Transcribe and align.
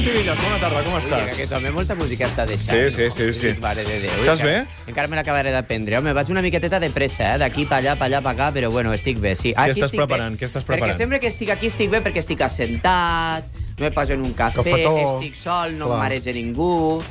Santi 0.00 0.16
Villas, 0.16 0.38
bona 0.42 0.56
tarda, 0.56 0.80
com 0.82 0.94
Ui, 0.94 1.00
estàs? 1.02 1.34
que 1.36 1.44
també 1.44 1.68
molta 1.76 1.92
música 1.94 2.24
està 2.24 2.46
deixant. 2.48 2.72
Sí, 2.72 2.86
sí, 2.94 3.08
sí, 3.12 3.26
no? 3.26 3.34
sí. 3.36 3.50
Mare 3.60 3.82
de 3.84 3.98
Déu. 4.00 4.14
Estàs 4.22 4.40
Encara- 4.40 4.62
bé? 4.64 4.86
Encara 4.88 5.08
me 5.12 5.16
l'acabaré 5.18 5.50
d'aprendre. 5.52 5.98
Home, 5.98 6.14
vaig 6.16 6.30
una 6.32 6.40
miqueteta 6.40 6.80
de 6.80 6.88
pressa, 6.88 7.34
eh? 7.34 7.38
d'aquí 7.42 7.66
pa 7.68 7.82
allà, 7.82 7.98
pa 8.00 8.06
allà, 8.08 8.22
pa 8.24 8.30
acá, 8.32 8.48
però 8.54 8.70
bueno, 8.72 8.94
estic 8.96 9.20
bé, 9.20 9.34
sí. 9.36 9.52
Aquí 9.54 9.74
estàs 9.76 9.90
estic 9.90 10.00
preparant? 10.00 10.32
Bé, 10.32 10.40
Què 10.40 10.48
estàs 10.48 10.64
preparant? 10.64 10.94
Perquè 10.94 11.02
sempre 11.04 11.20
que 11.20 11.28
estic 11.28 11.50
aquí 11.52 11.66
estic 11.68 11.90
bé 11.92 12.00
perquè 12.00 12.22
estic 12.24 12.40
assentat, 12.40 13.44
me 13.78 13.90
poso 13.92 14.14
en 14.16 14.24
un 14.24 14.32
cafè, 14.32 14.56
Cafetó. 14.62 14.96
estic 15.18 15.34
sol, 15.36 15.76
no 15.76 15.86
Clar. 15.92 15.98
em 15.98 16.02
mareja 16.06 16.32
ningú... 16.32 17.02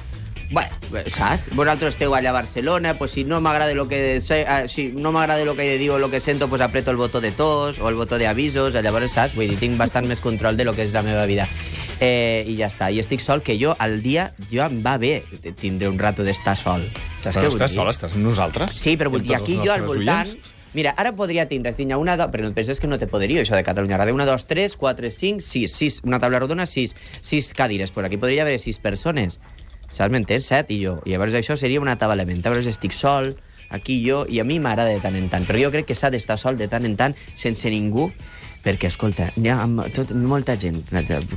Bueno, 0.50 0.74
saps? 1.14 1.52
Vosaltres 1.54 1.94
esteu 1.94 2.16
allà 2.18 2.32
a 2.32 2.34
Barcelona, 2.34 2.96
pues 2.98 3.12
si 3.12 3.24
no 3.24 3.38
m'agrada 3.40 3.72
lo 3.78 3.88
que 3.88 4.20
sé, 4.20 4.42
eh, 4.50 4.68
si 4.68 4.88
no 4.88 5.12
m'agrada 5.12 5.46
lo 5.46 5.54
que 5.56 5.78
digo, 5.78 6.00
lo 6.00 6.10
que 6.10 6.20
sento, 6.20 6.48
pues 6.50 6.60
aprieto 6.62 6.90
el 6.90 6.98
botó 6.98 7.22
de 7.22 7.32
tos 7.32 7.78
o 7.78 7.88
el 7.88 7.94
botó 7.94 8.18
de 8.18 8.26
avisos, 8.26 8.74
llavors, 8.74 9.14
saps? 9.14 9.36
Vull 9.36 9.48
dir, 9.48 9.60
tinc 9.60 9.78
bastant 9.78 10.08
més 10.10 10.22
control 10.22 10.58
de 10.58 10.66
lo 10.66 10.74
que 10.74 10.82
és 10.82 10.92
la 10.92 11.04
meva 11.04 11.28
vida. 11.28 11.46
Eh, 12.00 12.46
I 12.48 12.56
ja 12.62 12.70
està. 12.72 12.88
I 12.92 13.02
estic 13.04 13.20
sol, 13.20 13.44
que 13.44 13.58
jo 13.60 13.74
al 13.80 14.00
dia, 14.04 14.30
jo 14.52 14.64
em 14.64 14.80
va 14.86 14.96
bé 15.02 15.18
tindre 15.60 15.90
un 15.92 16.00
rato 16.00 16.24
d'estar 16.24 16.56
sol. 16.60 16.86
Saps 17.20 17.36
Però 17.36 17.50
què 17.50 17.52
estàs 17.52 17.76
sol, 17.76 17.92
estàs 17.92 18.16
amb 18.16 18.24
nosaltres? 18.24 18.72
Sí, 18.80 18.96
però 18.96 19.12
vull 19.12 19.26
dir, 19.26 19.36
aquí 19.36 19.60
jo 19.60 19.74
al 19.76 19.84
voltant... 19.88 20.32
oients? 20.32 20.56
Mira, 20.74 20.94
ara 21.02 21.12
podria 21.18 21.48
tindre, 21.50 21.74
tindre 21.74 21.98
una... 21.98 22.16
Do... 22.16 22.28
Però 22.30 22.46
no 22.46 22.54
penses 22.54 22.80
que 22.80 22.88
no 22.88 23.00
té 23.02 23.08
poderio, 23.10 23.42
això 23.42 23.58
de 23.58 23.66
Catalunya 23.66 23.98
Ràdio. 23.98 24.14
Una, 24.14 24.28
dos, 24.30 24.46
tres, 24.46 24.76
quatre, 24.78 25.10
cinc, 25.10 25.42
sis. 25.42 25.74
sis 25.74 25.98
una 26.06 26.20
taula 26.22 26.40
rodona, 26.40 26.68
sis. 26.70 26.94
Sis 27.26 27.52
cadires. 27.58 27.92
Pues 27.92 28.06
aquí 28.06 28.20
podria 28.22 28.46
haver 28.46 28.60
sis 28.62 28.78
persones. 28.80 29.40
Saps? 29.90 30.14
M'entens? 30.14 30.46
Set 30.46 30.70
i 30.70 30.78
jo. 30.84 31.00
I 31.10 31.16
llavors 31.16 31.34
això 31.34 31.58
seria 31.58 31.82
un 31.82 31.90
atabalament. 31.90 32.44
Llavors 32.46 32.70
estic 32.70 32.94
sol, 32.94 33.34
aquí 33.70 34.02
jo, 34.06 34.26
i 34.30 34.40
a 34.42 34.46
mi 34.46 34.60
m'agrada 34.60 34.92
de 34.92 35.00
tant 35.04 35.16
en 35.16 35.30
tant. 35.32 35.48
Però 35.48 35.62
jo 35.62 35.72
crec 35.74 35.88
que 35.90 35.98
s'ha 35.98 36.12
d'estar 36.14 36.38
sol 36.42 36.58
de 36.58 36.68
tant 36.72 36.86
en 36.86 36.96
tant, 37.00 37.16
sense 37.40 37.70
ningú, 37.72 38.10
perquè, 38.64 38.90
escolta, 38.92 39.30
hi 39.40 39.50
ha 39.50 39.58
tot, 39.96 40.12
molta 40.12 40.58
gent, 40.60 40.82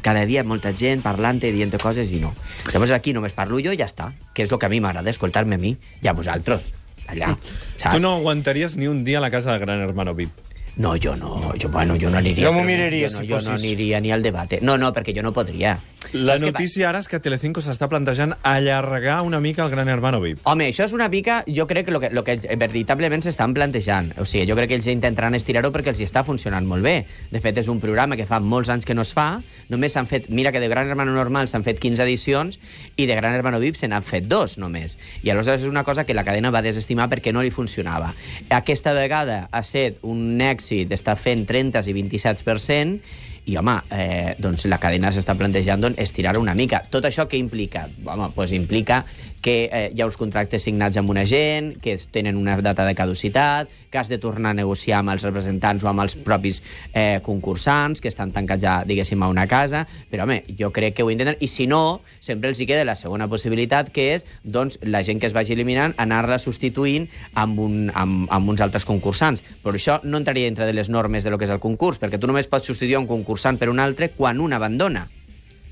cada 0.02 0.25
dia 0.27 0.44
molta 0.44 0.72
gent 0.75 1.05
parlant 1.05 1.42
i 1.44 1.53
dient 1.55 1.75
coses 1.80 2.12
i 2.12 2.20
no. 2.22 2.33
Llavors 2.72 2.94
aquí 2.97 3.14
només 3.14 3.36
parlo 3.36 3.60
jo 3.62 3.75
i 3.75 3.80
ja 3.80 3.88
està, 3.91 4.12
que 4.34 4.47
és 4.47 4.53
el 4.53 4.58
que 4.58 4.66
a 4.66 4.72
mi 4.72 4.80
m'agrada, 4.83 5.10
escoltar-me 5.10 5.58
a 5.58 5.62
mi 5.62 5.77
i 6.03 6.10
a 6.10 6.16
vosaltres, 6.16 6.72
allà, 7.06 7.34
saps? 7.77 7.94
Tu 7.94 8.03
no 8.03 8.16
aguantaries 8.19 8.77
ni 8.77 8.91
un 8.91 9.05
dia 9.05 9.22
a 9.22 9.25
la 9.25 9.30
casa 9.30 9.53
de 9.53 9.62
Gran 9.62 9.84
Hermano 9.84 10.16
VIP. 10.19 10.52
No, 10.77 10.95
jo 10.97 11.17
no, 11.17 11.53
jo, 11.61 11.69
bueno, 11.69 11.97
jo 12.01 12.09
no 12.11 12.17
aniria. 12.19 12.47
Jo 12.48 12.53
m'ho 12.56 12.65
miraria, 12.65 13.11
jo 13.11 13.19
no, 13.19 13.23
si 13.23 13.28
jo 13.28 13.41
no 13.45 13.56
aniria 13.59 14.01
ni 14.01 14.12
al 14.12 14.23
debate. 14.23 14.61
No, 14.62 14.78
no, 14.81 14.92
perquè 14.97 15.12
jo 15.15 15.23
no 15.23 15.33
podria. 15.37 15.78
La 16.12 16.34
Saps 16.34 16.42
notícia 16.45 16.89
ara 16.89 17.01
és 17.01 17.06
que 17.09 17.20
Telecinco 17.23 17.62
s'està 17.65 17.87
plantejant 17.89 18.34
allargar 18.48 19.20
una 19.25 19.39
mica 19.41 19.62
el 19.65 19.70
Gran 19.70 19.89
Hermano 19.89 20.20
VIP. 20.20 20.41
Home, 20.48 20.67
això 20.73 20.84
és 20.89 20.95
una 20.97 21.09
mica, 21.12 21.43
jo 21.47 21.67
crec 21.69 21.87
que 21.87 21.95
el 21.95 22.00
que, 22.00 22.11
lo 22.12 22.25
que 22.25 22.37
veritablement 22.61 23.23
s'estan 23.25 23.55
plantejant. 23.55 24.11
O 24.20 24.27
sigui, 24.27 24.47
jo 24.48 24.56
crec 24.59 24.73
que 24.73 24.78
ells 24.81 24.89
intentaran 24.91 25.37
estirar-ho 25.39 25.70
perquè 25.73 25.93
els 25.93 26.00
hi 26.03 26.09
està 26.09 26.25
funcionant 26.27 26.67
molt 26.69 26.84
bé. 26.84 26.97
De 27.31 27.41
fet, 27.41 27.61
és 27.62 27.69
un 27.73 27.81
programa 27.81 28.19
que 28.19 28.27
fa 28.28 28.41
molts 28.41 28.73
anys 28.73 28.89
que 28.89 28.97
no 28.97 29.06
es 29.06 29.12
fa. 29.17 29.28
Només 29.73 29.95
s'han 29.97 30.09
fet... 30.11 30.28
Mira 30.28 30.53
que 30.53 30.61
de 30.61 30.69
Gran 30.73 30.91
Hermano 30.91 31.15
Normal 31.17 31.48
s'han 31.48 31.65
fet 31.65 31.81
15 31.81 32.05
edicions 32.05 32.59
i 32.97 33.06
de 33.06 33.17
Gran 33.17 33.37
Hermano 33.37 33.61
VIP 33.62 33.78
se 33.81 33.89
n'han 33.89 34.05
fet 34.05 34.27
dos, 34.28 34.59
només. 34.61 34.98
I 35.23 35.33
aleshores 35.33 35.62
és 35.62 35.70
una 35.70 35.84
cosa 35.84 36.05
que 36.05 36.17
la 36.17 36.27
cadena 36.27 36.53
va 36.53 36.65
desestimar 36.65 37.09
perquè 37.12 37.33
no 37.33 37.45
li 37.45 37.55
funcionava. 37.55 38.12
Aquesta 38.50 38.93
vegada 38.97 39.47
ha 39.53 39.62
set 39.65 40.03
un 40.03 40.37
èxit, 40.62 40.94
està 40.94 41.18
fent 41.18 41.44
30 41.48 41.82
i 41.91 41.98
27%, 41.98 42.98
i, 43.42 43.56
home, 43.58 43.74
eh, 43.91 44.34
doncs 44.38 44.69
la 44.70 44.78
cadena 44.78 45.10
s'està 45.10 45.34
plantejant 45.34 45.82
doncs, 45.82 45.98
estirar 45.98 46.36
una 46.38 46.54
mica. 46.54 46.84
Tot 46.91 47.08
això 47.08 47.27
què 47.27 47.41
implica? 47.42 47.88
Home, 48.06 48.30
doncs 48.36 48.54
implica 48.54 49.02
que 49.42 49.68
eh, 49.72 49.90
hi 49.92 50.00
ha 50.00 50.06
uns 50.06 50.16
contractes 50.16 50.62
signats 50.64 50.96
amb 50.96 51.10
una 51.10 51.26
gent, 51.26 51.74
que 51.82 51.98
tenen 52.14 52.38
una 52.38 52.56
data 52.62 52.86
de 52.86 52.94
caducitat, 52.94 53.69
que 53.92 53.98
has 53.98 54.08
de 54.08 54.16
tornar 54.16 54.54
a 54.54 54.56
negociar 54.56 55.03
amb 55.03 55.12
els 55.12 55.26
representants 55.26 55.84
o 55.84 55.91
amb 55.91 56.00
els 56.06 56.14
propis 56.25 56.62
eh, 56.94 57.20
concursants, 57.26 58.00
que 58.00 58.08
estan 58.08 58.32
tancats 58.32 58.62
ja, 58.62 58.76
diguéssim, 58.88 59.20
a 59.20 59.28
una 59.28 59.44
casa, 59.50 59.84
però, 60.10 60.25
home, 60.25 60.41
jo 60.58 60.70
crec 60.72 60.97
que 60.97 61.04
ho 61.04 61.10
intenten, 61.12 61.36
i 61.42 61.50
si 61.50 61.66
no, 61.69 62.00
sempre 62.25 62.48
els 62.48 62.62
hi 62.62 62.69
queda 62.70 62.86
la 62.88 62.97
segona 62.97 63.28
possibilitat, 63.28 63.91
que 63.92 64.12
és, 64.14 64.26
doncs, 64.44 64.78
la 64.86 65.02
gent 65.04 65.20
que 65.20 65.28
es 65.28 65.36
vagi 65.36 65.58
eliminant, 65.58 65.97
anar-la 66.00 66.38
substituint 66.41 67.10
amb, 67.34 67.60
un, 67.60 67.91
amb, 67.92 68.31
amb 68.31 68.54
uns 68.54 68.62
altres 68.64 68.86
concursants. 68.88 69.44
Però 69.62 69.75
això 69.76 69.98
no 70.06 70.22
entraria 70.22 70.48
dintre 70.48 70.70
de 70.70 70.78
les 70.78 70.88
normes 70.88 71.26
de 71.26 71.34
lo 71.34 71.38
que 71.38 71.50
és 71.50 71.52
el 71.52 71.60
concurs, 71.60 72.00
perquè 72.00 72.22
tu 72.22 72.31
només 72.31 72.48
pots 72.48 72.70
substituir 72.72 73.02
un 73.02 73.10
concursant 73.10 73.58
per 73.58 73.69
un 73.75 73.82
altre 73.82 74.14
quan 74.14 74.41
un 74.41 74.54
abandona. 74.56 75.08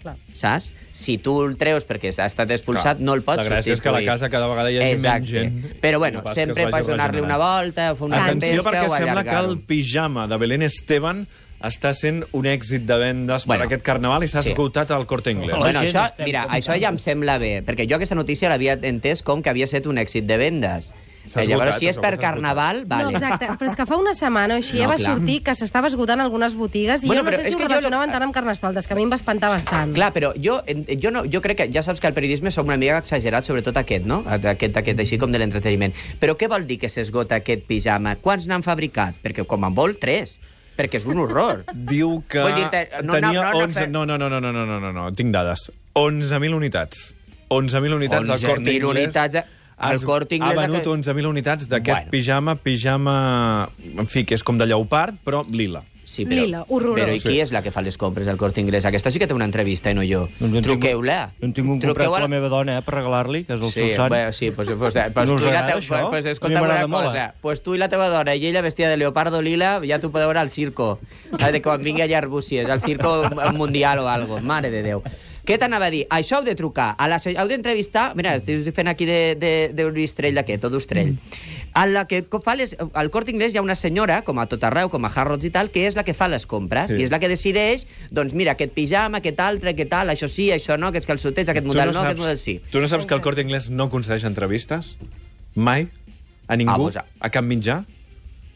Clar. 0.00 0.16
Saps? 0.34 0.70
Si 0.96 1.18
tu 1.20 1.34
el 1.44 1.58
treus 1.60 1.84
perquè 1.86 2.08
ha 2.18 2.26
estat 2.26 2.50
expulsat, 2.50 2.96
Clar. 2.96 3.04
no 3.04 3.12
el 3.14 3.22
pots 3.22 3.42
La 3.42 3.44
gràcia 3.50 3.74
és 3.74 3.80
que 3.82 3.88
a 3.88 3.92
la 3.92 3.98
substituir. 3.98 4.06
casa 4.08 4.30
cada 4.32 4.46
vegada 4.48 4.70
hi 4.72 4.78
hagi 4.78 4.92
Exacte. 4.96 5.20
menys 5.20 5.30
gent. 5.30 5.80
Però 5.82 5.98
bueno, 5.98 6.22
No 6.24 6.32
sempre 6.32 6.66
pots 6.70 6.86
donar-li 6.86 7.20
una 7.20 7.36
volta, 7.36 7.94
fer 7.94 8.06
una 8.06 8.24
Atenció, 8.24 8.62
pesca 8.62 8.70
perquè 8.70 8.98
sembla 9.04 9.24
que 9.24 9.36
el 9.44 9.58
pijama 9.60 10.26
de 10.26 10.36
Belén 10.40 10.62
Esteban 10.62 11.26
està 11.60 11.92
sent 11.92 12.22
un 12.32 12.46
èxit 12.48 12.86
de 12.88 12.96
vendes 12.96 13.44
Bueno, 13.44 13.60
per 13.60 13.66
aquest 13.66 13.82
carnaval 13.84 14.24
i 14.24 14.28
s'ha 14.32 14.40
sí. 14.40 14.54
esgotat 14.54 14.90
al 14.96 15.04
Corte 15.06 15.30
Inglés. 15.30 15.58
Bueno, 15.58 15.80
això, 15.80 16.06
mira, 16.24 16.46
això 16.48 16.72
ja 16.80 16.88
em 16.88 16.96
sembla 16.98 17.36
bé, 17.38 17.62
perquè 17.62 17.84
jo 17.86 17.96
aquesta 17.96 18.14
notícia 18.16 18.48
l'havia 18.48 18.78
entès 18.80 19.20
com 19.22 19.42
que 19.42 19.50
havia 19.52 19.66
estat 19.68 19.84
un 19.86 19.98
èxit 20.00 20.24
de 20.24 20.38
vendes. 20.40 20.94
Eh, 21.36 21.44
esgotat, 21.44 21.50
Llavors, 21.50 21.78
si 21.78 21.88
és 21.90 21.98
per 22.00 22.12
carnaval, 22.20 22.82
vale. 22.90 23.10
No, 23.10 23.18
exacte, 23.18 23.48
però 23.60 23.70
és 23.70 23.76
que 23.78 23.86
fa 23.86 23.98
una 24.00 24.14
setmana 24.18 24.56
o 24.56 24.62
així 24.62 24.76
no, 24.76 24.82
ja 24.82 24.90
va 24.90 24.98
clar. 24.98 25.14
sortir 25.14 25.38
que 25.46 25.54
s'estava 25.58 25.90
esgotant 25.90 26.22
algunes 26.24 26.56
botigues 26.58 27.04
i 27.04 27.10
bueno, 27.10 27.22
jo 27.24 27.30
no 27.30 27.36
sé 27.36 27.48
si 27.48 27.56
ho 27.56 27.62
relacionaven 27.62 28.10
jo... 28.10 28.16
tant 28.16 28.26
amb 28.26 28.36
Carnestoltes, 28.36 28.88
que 28.88 28.96
a 28.96 28.98
mi 28.98 29.06
em 29.06 29.14
va 29.14 29.18
espantar 29.20 29.52
bastant. 29.54 29.94
Clar, 29.96 30.10
però 30.16 30.32
jo, 30.36 30.60
jo, 30.90 31.14
no, 31.14 31.24
jo 31.30 31.42
crec 31.44 31.62
que 31.62 31.68
ja 31.72 31.84
saps 31.86 32.02
que 32.02 32.10
el 32.10 32.16
periodisme 32.16 32.52
som 32.54 32.68
una 32.70 32.78
mica 32.80 33.00
exagerat, 33.00 33.46
sobretot 33.46 33.76
aquest, 33.80 34.06
no? 34.08 34.22
Aquest, 34.26 34.76
aquest 34.82 35.04
així 35.06 35.20
com 35.20 35.32
de 35.32 35.42
l'entreteniment. 35.42 35.94
Però 36.20 36.36
què 36.38 36.50
vol 36.50 36.66
dir 36.68 36.80
que 36.82 36.92
s'esgota 36.92 37.40
aquest 37.40 37.66
pijama? 37.68 38.16
Quants 38.22 38.50
n'han 38.50 38.66
fabricat? 38.66 39.20
Perquè 39.22 39.46
com 39.48 39.68
en 39.68 39.76
vol, 39.76 39.98
tres 40.00 40.38
perquè 40.80 41.00
és 41.00 41.06
un 41.08 41.20
horror. 41.20 41.64
Diu 41.92 42.20
que 42.30 42.42
no, 43.04 43.14
tenia 43.14 43.30
no, 43.36 43.52
no, 43.52 43.64
11... 43.66 43.86
No, 43.92 44.04
no, 44.08 44.16
no, 44.16 44.30
no, 44.32 44.40
no, 44.40 44.52
no, 44.64 44.80
no, 44.80 44.92
no, 44.96 45.08
tinc 45.16 45.32
dades. 45.34 45.68
11.000 45.98 46.56
unitats. 46.56 47.10
11.000 47.50 47.98
unitats 47.98 48.30
11 48.30 48.36
al 48.36 48.54
Corte 48.54 48.76
Inglés. 48.76 49.08
Unitats... 49.10 49.42
A 49.42 49.59
al 49.80 49.96
Has- 49.96 50.04
Corte 50.04 50.36
Inglés, 50.36 50.56
Ha 50.56 50.60
venut 50.68 50.82
que- 50.82 50.90
11.000 50.90 51.26
unitats 51.26 51.68
d'aquest 51.68 51.96
Bueno. 51.96 52.10
pijama, 52.10 52.54
pijama... 52.56 53.68
En 53.98 54.06
fi, 54.06 54.24
que 54.24 54.34
és 54.36 54.44
com 54.44 54.58
de 54.58 54.66
lleopard, 54.66 55.16
però 55.24 55.44
lila. 55.50 55.82
Sí, 56.10 56.24
però, 56.26 56.42
Lila, 56.42 56.64
horrorós. 56.66 56.96
Però 56.98 57.12
i 57.14 57.20
qui 57.22 57.36
és 57.38 57.52
la 57.54 57.60
que 57.62 57.70
fa 57.70 57.82
les 57.86 57.94
compres 57.96 58.26
al 58.26 58.36
Corte 58.36 58.58
Inglés? 58.60 58.82
Aquesta 58.84 59.12
sí 59.14 59.20
que 59.22 59.28
té 59.30 59.34
una 59.36 59.44
entrevista 59.46 59.92
i 59.92 59.94
no 59.94 60.02
jo. 60.02 60.24
Doncs 60.40 60.56
en 60.58 60.64
Truqueu-la. 60.66 61.18
Jo 61.38 61.46
en 61.46 61.52
tinc 61.54 61.68
un 61.70 61.78
comprat 61.80 62.08
a- 62.16 62.20
la 62.24 62.26
meva 62.26 62.48
dona, 62.50 62.78
eh, 62.78 62.82
per 62.82 62.96
regalar-li, 62.96 63.44
que 63.44 63.54
és 63.54 63.60
el 63.62 63.68
Sí, 63.70 63.78
seu 63.78 63.92
sant. 63.94 64.08
bueno, 64.08 64.32
sí, 64.32 64.50
pues, 64.50 64.66
pues, 64.66 64.76
pues, 64.90 64.94
pues, 65.14 65.28
No 65.28 65.34
us 65.36 65.42
tu 65.42 65.46
i 65.46 65.52
la 65.52 65.60
agrada, 65.60 65.78
teva, 65.78 65.80
això? 66.00 66.10
pues, 66.10 66.24
A 66.24 66.28
mi 66.28 66.32
escolta 66.32 66.58
una 66.58 66.66
m'agrada 66.66 66.86
molt, 66.88 67.06
cosa. 67.12 67.26
eh? 67.26 67.32
Pues 67.40 67.62
tu 67.62 67.76
i 67.76 67.78
la 67.78 67.88
teva 67.88 68.08
dona 68.08 68.34
i 68.34 68.44
ella 68.44 68.60
vestida 68.60 68.88
de 68.88 68.96
leopardo 68.96 69.40
lila, 69.40 69.80
ja 69.86 70.00
t'ho 70.00 70.10
podeu 70.10 70.26
veure 70.26 70.40
al 70.40 70.50
circo. 70.50 70.98
A 71.38 71.52
de 71.52 71.62
quan 71.62 71.80
vingui 71.80 72.02
allà 72.02 72.16
a 72.16 72.18
Arbúcies, 72.18 72.68
al 72.68 72.82
circo 72.82 73.30
mundial 73.54 74.00
o 74.00 74.08
algo. 74.08 74.40
Mare 74.40 74.70
de 74.72 74.82
Déu. 74.82 75.04
Què 75.50 75.58
t'anava 75.58 75.88
a 75.88 75.90
dir? 75.90 76.04
Això 76.14 76.38
heu 76.38 76.44
de 76.46 76.54
trucar. 76.54 76.92
A 76.96 77.08
la, 77.10 77.18
heu 77.18 77.48
d'entrevistar... 77.50 78.12
Mira, 78.18 78.36
estic 78.38 78.70
fent 78.76 78.86
aquí 78.90 79.06
d'un 79.06 79.96
estrell 79.98 80.38
d'aquest, 80.38 80.64
o 80.64 80.70
d'ostrell. 80.70 81.16
A 81.74 81.84
la 81.90 82.04
que 82.10 82.22
fa 82.44 82.54
les, 82.58 82.76
al 82.98 83.10
Corte 83.14 83.30
Inglés 83.34 83.54
hi 83.54 83.58
ha 83.58 83.62
una 83.62 83.76
senyora, 83.78 84.20
com 84.26 84.38
a 84.42 84.46
tot 84.50 84.62
arreu, 84.66 84.88
com 84.90 85.04
a 85.06 85.10
Harrods 85.14 85.46
i 85.46 85.50
tal, 85.54 85.70
que 85.74 85.84
és 85.86 85.94
la 85.98 86.04
que 86.06 86.14
fa 86.14 86.28
les 86.30 86.46
compres, 86.50 86.90
Sí. 86.90 86.98
i 86.98 87.04
és 87.06 87.10
la 87.12 87.20
que 87.22 87.28
decideix, 87.30 87.86
doncs 88.10 88.34
mira, 88.34 88.52
aquest 88.58 88.72
pijama, 88.74 89.18
aquest 89.18 89.38
altre, 89.40 89.70
aquest 89.74 89.90
tal, 89.90 90.10
això 90.14 90.26
sí, 90.30 90.48
això 90.54 90.78
no, 90.78 90.88
aquests 90.90 91.06
calçotets, 91.10 91.48
aquest 91.50 91.66
model 91.66 91.90
no, 91.90 91.94
saps, 91.94 92.06
aquest 92.06 92.22
model 92.24 92.38
sí. 92.42 92.56
Tu 92.72 92.80
no 92.82 92.88
saps 92.90 93.06
que 93.06 93.14
el 93.14 93.22
Corte 93.22 93.42
Inglés 93.46 93.70
no 93.70 93.88
concedeix 93.90 94.24
entrevistes? 94.26 94.96
Mai? 95.54 95.88
A 96.48 96.56
ningú? 96.58 96.74
Ah, 96.74 96.78
vos- 96.78 96.98
a 96.98 97.30
cap 97.30 97.44
mitjà? 97.46 97.84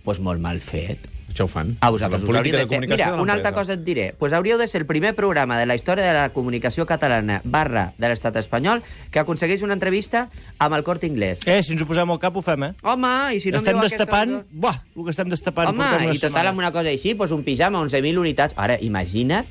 Pues 0.04 0.18
molt 0.20 0.42
mal 0.42 0.58
fet. 0.60 0.98
Això 1.34 1.44
ho 1.44 1.48
fan. 1.50 1.76
A 1.80 1.90
vosaltres 1.90 2.22
la 2.22 2.28
us 2.28 2.28
de 2.44 2.66
fer. 2.68 2.68
comunicació 2.68 3.04
Mira, 3.06 3.16
de 3.16 3.22
una 3.22 3.32
altra 3.34 3.52
cosa 3.52 3.72
et 3.74 3.80
diré. 3.84 4.14
Pues 4.16 4.32
hauríeu 4.32 4.56
de 4.56 4.68
ser 4.68 4.82
el 4.82 4.86
primer 4.86 5.14
programa 5.16 5.58
de 5.58 5.66
la 5.66 5.74
història 5.74 6.04
de 6.06 6.12
la 6.14 6.28
comunicació 6.30 6.86
catalana 6.86 7.40
barra 7.44 7.92
de 7.98 8.08
l'estat 8.08 8.36
espanyol 8.36 8.82
que 9.10 9.18
aconsegueix 9.18 9.62
una 9.66 9.74
entrevista 9.74 10.28
amb 10.58 10.76
el 10.76 10.84
Corte 10.84 11.08
Inglés. 11.08 11.40
Eh, 11.44 11.60
si 11.64 11.72
ens 11.74 11.82
ho 11.82 11.86
posem 11.90 12.08
al 12.08 12.20
cap 12.22 12.36
ho 12.36 12.42
fem, 12.42 12.62
eh? 12.68 12.72
Home, 12.82 13.34
i 13.34 13.40
si 13.40 13.50
no 13.50 13.58
estem 13.58 13.74
em 13.74 13.80
diu 13.80 13.86
aquesta- 13.88 14.04
destapant... 14.06 14.46
Buah, 14.52 14.78
el 14.96 15.04
que 15.04 15.10
estem 15.10 15.28
destapant 15.28 15.68
Home, 15.74 15.82
i 15.82 16.06
total 16.14 16.20
setmana. 16.20 16.48
amb 16.50 16.58
una 16.62 16.70
cosa 16.72 16.88
així, 16.94 17.14
pues 17.16 17.32
un 17.34 17.42
pijama, 17.42 17.80
11.000 17.82 18.16
unitats. 18.22 18.54
Ara, 18.56 18.78
imagina't, 18.80 19.44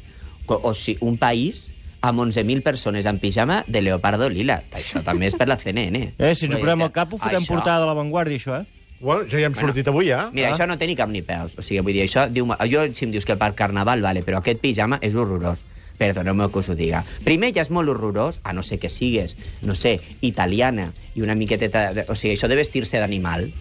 o 0.47 0.74
sigui, 0.74 1.00
un 1.03 1.18
país 1.18 1.69
amb 2.00 2.19
11.000 2.19 2.63
persones 2.63 3.06
en 3.06 3.19
pijama 3.19 3.65
de 3.68 3.81
leopardo 3.81 4.29
lila. 4.29 4.62
Això 4.71 5.03
també 5.03 5.27
és 5.27 5.36
per 5.36 5.47
la 5.50 5.57
CNN. 5.59 6.13
Eh, 6.18 6.33
si 6.36 6.45
ens 6.45 6.56
ho 6.56 6.59
posem 6.59 6.81
al 6.81 6.91
cap 6.95 7.12
ho 7.13 7.18
fotem 7.18 7.41
això- 7.44 7.47
portada 7.47 7.81
de 7.81 7.88
l'avantguàrdia, 7.88 8.38
això, 8.39 8.62
eh? 8.62 8.65
Bueno, 9.03 9.25
ja 9.27 9.38
hi 9.41 9.44
hem 9.44 9.55
sortit 9.59 9.88
avui, 9.91 10.07
ja. 10.07 10.29
Mira, 10.31 10.50
Ah. 10.50 10.53
això 10.55 10.65
no 10.67 10.77
té 10.79 10.88
ni 10.88 10.95
cap 10.95 11.09
ni 11.11 11.21
peus. 11.21 11.57
O 11.59 11.61
sigui, 11.61 11.81
vull 11.83 11.94
dir, 11.94 12.05
això... 12.07 12.29
Diu, 12.31 12.47
jo, 12.71 12.85
si 12.95 13.03
em 13.05 13.11
dius 13.11 13.25
que 13.27 13.35
per 13.35 13.51
carnaval, 13.53 14.01
vale, 14.01 14.23
però 14.23 14.39
aquest 14.39 14.61
pijama 14.63 14.97
és 15.03 15.13
horrorós. 15.13 15.59
Perdoneu-me 16.00 16.47
que 16.50 16.59
us 16.59 16.69
ho 16.71 16.75
diga. 16.75 17.03
Primer, 17.25 17.51
ja 17.53 17.61
és 17.61 17.69
molt 17.69 17.89
horrorós, 17.91 18.39
a 18.44 18.53
no 18.55 18.63
ser 18.63 18.79
que 18.79 18.89
sigues, 18.89 19.35
no 19.61 19.75
sé, 19.75 20.00
italiana 20.21 20.94
i 21.15 21.21
una 21.21 21.35
miqueteta... 21.35 21.91
De, 21.94 22.05
o 22.07 22.15
sigui, 22.15 22.33
això 22.38 22.47
de 22.47 22.55
vestir-se 22.55 22.97
d'animal, 22.97 23.51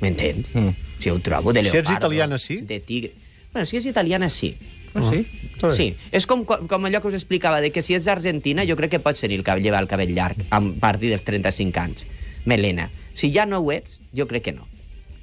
m'entens? 0.00 0.54
Mm. 0.54 0.70
Si 1.02 1.10
ho 1.10 1.18
trobo, 1.18 1.52
de 1.52 1.60
Si 1.64 1.68
ets 1.68 1.74
leopardo. 1.90 2.06
italiana, 2.06 2.38
sí? 2.38 2.60
De 2.62 2.78
tigre. 2.80 3.12
Bueno, 3.52 3.66
si 3.66 3.76
és 3.76 3.86
italiana, 3.86 4.30
sí. 4.30 4.54
Ah, 4.94 5.02
sí? 5.02 5.26
Bé. 5.60 5.72
Sí, 5.76 5.88
és 6.12 6.24
com, 6.26 6.44
com 6.46 6.86
allò 6.88 7.02
que 7.02 7.08
us 7.08 7.14
explicava, 7.18 7.60
de 7.60 7.70
que 7.72 7.82
si 7.82 7.94
ets 7.98 8.06
argentina, 8.08 8.64
jo 8.64 8.76
crec 8.76 8.90
que 8.96 9.00
pots 9.02 9.20
tenir 9.20 9.36
el 9.40 9.44
cabell, 9.44 9.64
llevar 9.66 9.82
el 9.82 9.88
cabell 9.90 10.14
llarg 10.14 10.46
a 10.48 10.60
partir 10.80 11.10
dels 11.10 11.24
35 11.26 11.80
anys. 11.82 12.06
Melena. 12.46 12.88
Si 13.14 13.32
ja 13.34 13.44
no 13.44 13.58
ho 13.60 13.72
ets, 13.72 13.98
jo 14.16 14.26
crec 14.30 14.44
que 14.44 14.52
no. 14.52 14.66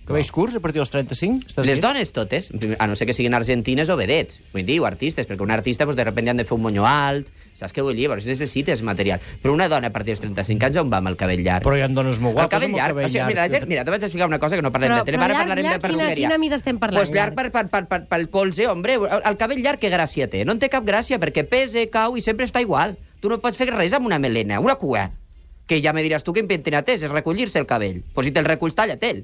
Cabells 0.06 0.32
curts 0.36 0.56
a 0.58 0.60
partir 0.60 0.82
dels 0.82 0.90
35? 0.92 1.48
Estàs 1.48 1.66
Les 1.68 1.80
dones 1.80 2.10
totes, 2.12 2.50
a 2.78 2.88
no 2.88 2.96
ser 3.00 3.06
que 3.08 3.14
siguin 3.16 3.34
argentines 3.38 3.88
o 3.90 3.96
vedets, 3.96 4.42
vull 4.52 4.66
dir, 4.68 4.82
o 4.84 4.86
artistes, 4.90 5.24
perquè 5.30 5.46
un 5.46 5.52
artista 5.56 5.86
doncs, 5.88 5.96
de 5.96 6.04
repente 6.04 6.32
han 6.34 6.42
de 6.42 6.44
fer 6.44 6.58
un 6.58 6.62
monyo 6.66 6.84
alt, 6.86 7.30
saps 7.56 7.72
què 7.72 7.86
vull 7.86 7.96
dir? 7.96 8.10
Llavors 8.10 8.26
necessites 8.28 8.82
material. 8.84 9.22
Però 9.42 9.54
una 9.56 9.70
dona 9.72 9.88
a 9.88 9.94
partir 9.96 10.12
dels 10.12 10.20
35 10.26 10.68
anys 10.68 10.82
on 10.82 10.92
va 10.92 11.00
amb 11.00 11.08
el 11.14 11.16
cabell 11.16 11.40
llarg? 11.46 11.64
Però 11.64 11.78
hi 11.80 11.86
ha 11.86 11.88
dones 11.88 12.20
molt 12.20 12.34
el 12.34 12.42
guapes 12.42 12.52
cabell 12.58 12.68
amb 12.68 12.76
el 12.76 12.82
llarg. 12.82 12.96
cabell 12.98 13.06
o 13.06 13.14
sigui, 13.14 13.24
mira, 13.30 13.40
la 13.40 13.48
llarg. 13.48 13.56
gent, 13.62 13.70
mira, 13.72 13.86
te 13.88 13.92
vaig 13.96 14.04
explicar 14.10 14.28
una 14.28 14.40
cosa 14.44 14.56
que 14.60 14.62
no 14.66 14.72
parlem 14.76 14.92
Però- 14.92 14.98
de 15.00 15.06
tele, 15.08 15.18
però 15.18 15.24
ara 15.24 15.34
llarg, 15.34 15.44
parlarem 15.48 15.64
llarg, 15.70 15.76
de 15.82 15.88
quina- 15.88 15.98
perruqueria. 15.98 16.28
quina 16.28 16.38
mida 16.44 16.56
estem 16.60 16.80
parlant, 16.80 17.00
Pues 17.00 17.12
llarg 17.16 17.36
per, 17.40 17.52
per, 17.54 17.70
per, 17.70 17.86
per, 17.88 18.02
pel 18.12 18.30
colze, 18.30 18.68
hombre. 18.68 18.96
El, 19.00 19.22
el 19.24 19.38
cabell 19.38 19.62
llarg, 19.64 19.80
què 19.80 19.90
gràcia 19.94 20.28
té? 20.30 20.44
No 20.44 20.52
en 20.52 20.60
té 20.60 20.68
cap 20.70 20.84
gràcia, 20.84 21.16
perquè 21.18 21.46
pese, 21.48 21.88
cau 21.90 22.18
i 22.18 22.22
sempre 22.22 22.46
està 22.46 22.60
igual. 22.60 22.98
Tu 23.22 23.30
no 23.32 23.40
pots 23.40 23.56
fer 23.56 23.70
res 23.72 23.94
amb 23.94 24.06
una 24.06 24.20
melena, 24.20 24.60
una 24.60 24.76
cua. 24.76 25.12
Que 25.66 25.80
ja 25.82 25.94
me 25.94 26.04
diràs 26.04 26.24
tu 26.28 26.34
que 26.34 26.44
pentinat 26.44 26.90
és, 26.90 27.04
és 27.04 27.12
recollir-se 27.12 27.58
el 27.60 27.66
cabell. 27.66 28.04
Pues 28.14 28.26
si 28.28 28.32
te'l 28.36 28.44
reculls, 28.44 28.76
talla-te'l. 28.76 29.24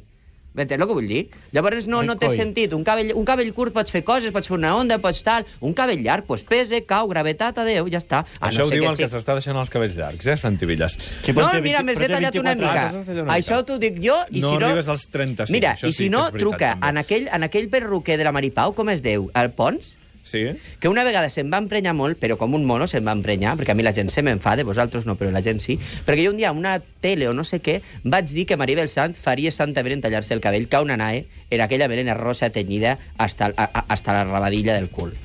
M'entens 0.57 0.81
el 0.81 0.87
que 0.89 0.95
vull 0.97 1.07
dir? 1.07 1.19
Llavors 1.53 1.85
no, 1.87 1.99
Ai, 2.01 2.07
no 2.09 2.15
té 2.17 2.27
coi. 2.27 2.35
sentit. 2.35 2.73
Un 2.73 2.83
cabell, 2.83 3.11
un 3.15 3.25
cabell 3.25 3.51
curt 3.53 3.73
pots 3.75 3.91
fer 3.93 4.01
coses, 4.03 4.31
pots 4.33 4.49
fer 4.49 4.55
una 4.57 4.71
onda, 4.75 4.97
pots 4.99 5.21
tal. 5.23 5.45
Un 5.61 5.75
cabell 5.77 6.01
llarg, 6.03 6.25
pues 6.25 6.43
pese, 6.43 6.81
cau, 6.89 7.07
gravetat, 7.07 7.57
adeu, 7.61 7.87
ja 7.87 8.01
està. 8.01 8.23
A 8.39 8.49
Això 8.49 8.65
ho 8.65 8.69
ser 8.71 8.79
diu 8.79 8.83
que 8.87 8.89
el 8.91 8.97
que 8.97 9.07
sí. 9.07 9.13
s'està 9.15 9.35
deixant 9.37 9.55
els 9.61 9.69
cabells 9.69 9.95
llargs, 9.95 10.25
eh, 10.27 10.37
Santi 10.37 10.65
Villas? 10.65 10.97
Sí, 10.97 11.33
No, 11.37 11.45
mira, 11.61 11.79
20 11.81 11.83
me'ls 11.85 12.01
he 12.01 12.07
té 12.07 12.13
tallat 12.15 12.35
una 12.41 12.55
24 12.55 13.03
mica. 13.05 13.25
Ah, 13.31 13.37
Això 13.37 13.61
t'ho 13.63 13.77
dic 13.77 14.01
jo, 14.03 14.17
i 14.31 14.41
No 14.41 14.49
si 14.55 14.57
no... 14.57 14.65
arribes 14.65 14.87
als 14.89 15.07
35, 15.07 15.51
Mira, 15.53 15.75
això 15.77 15.87
i 15.87 15.91
sí 15.93 15.97
si 15.97 16.03
que 16.09 16.15
no, 16.17 16.23
veritat, 16.25 16.39
truca 16.41 16.71
també. 16.73 16.89
en 16.89 16.97
aquell, 17.05 17.29
en 17.31 17.43
aquell 17.43 17.69
perruquer 17.69 18.17
de 18.17 18.23
la 18.25 18.31
Maripau, 18.31 18.73
com 18.73 18.89
es 18.89 19.01
diu? 19.05 19.29
El 19.35 19.51
Pons? 19.51 19.95
Sí? 20.29 20.43
que 20.79 20.87
una 20.91 21.03
vegada 21.03 21.29
se'n 21.33 21.49
va 21.49 21.57
emprenyar 21.57 21.95
molt, 21.97 22.19
però 22.21 22.37
com 22.37 22.53
un 22.53 22.65
mono 22.69 22.85
se'n 22.87 23.05
va 23.07 23.15
emprenyar, 23.17 23.55
perquè 23.57 23.73
a 23.73 23.77
mi 23.79 23.83
la 23.83 23.93
gent 23.97 24.11
se 24.13 24.21
m'enfada, 24.21 24.63
vosaltres 24.67 25.07
no, 25.09 25.15
però 25.17 25.31
la 25.33 25.41
gent 25.41 25.59
sí, 25.63 25.79
perquè 26.05 26.25
jo 26.27 26.31
un 26.31 26.37
dia 26.37 26.49
a 26.49 26.53
una 26.53 26.77
tele 27.01 27.27
o 27.27 27.33
no 27.33 27.43
sé 27.43 27.59
què 27.65 27.79
vaig 28.03 28.29
dir 28.29 28.45
que 28.45 28.57
Maribel 28.57 28.89
Sant 28.93 29.15
faria 29.17 29.51
santa 29.51 29.81
en 29.81 30.01
tallar-se 30.05 30.33
el 30.35 30.41
cabell, 30.41 30.67
que 30.69 30.77
una 30.85 30.97
nae 30.97 31.25
era 31.49 31.65
aquella 31.65 31.87
melena 31.87 32.13
rosa 32.13 32.49
tenyida 32.51 32.99
hasta, 33.17 33.51
a- 33.57 33.85
hasta 33.87 34.13
la 34.13 34.23
rabadilla 34.25 34.75
del 34.75 34.89
cul. 34.89 35.15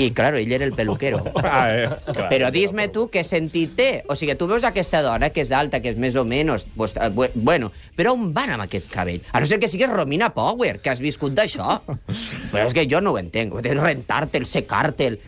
I, 0.00 0.10
claro, 0.16 0.38
ell 0.40 0.52
era 0.56 0.64
el 0.64 0.72
peluquero. 0.72 1.22
Ah, 1.50 1.66
eh, 1.74 1.88
clar. 2.14 2.28
Però 2.30 2.48
dis-me 2.54 2.86
tu 2.94 3.08
què 3.12 3.22
sentit 3.26 3.72
té. 3.76 3.88
O 4.08 4.14
sigui, 4.16 4.36
tu 4.38 4.46
veus 4.48 4.64
aquesta 4.64 5.00
dona 5.04 5.28
que 5.34 5.42
és 5.44 5.50
alta, 5.56 5.80
que 5.82 5.90
és 5.92 5.98
més 6.00 6.16
o 6.16 6.22
menys... 6.24 6.64
Pues, 6.76 6.94
eh, 6.96 7.08
bu- 7.12 7.28
bueno, 7.34 7.72
però 7.98 8.14
on 8.14 8.30
van 8.36 8.52
amb 8.54 8.64
aquest 8.64 8.86
cabell? 8.92 9.20
A 9.34 9.40
no 9.42 9.48
ser 9.50 9.58
que 9.60 9.68
sigues 9.68 9.90
Romina 9.90 10.30
Power, 10.36 10.78
que 10.80 10.92
has 10.92 11.02
viscut 11.02 11.34
d'això. 11.36 11.80
però 12.52 12.66
és 12.68 12.76
que 12.76 12.86
jo 12.90 13.02
no 13.04 13.16
ho 13.16 13.20
entenc. 13.20 13.56
De 13.64 13.74
rentar-te'l, 13.76 14.46
secar-te'l, 14.48 15.18